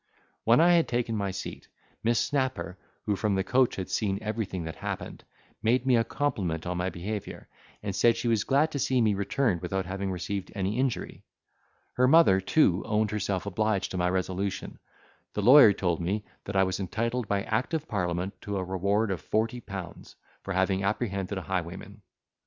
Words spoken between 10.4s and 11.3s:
any injury;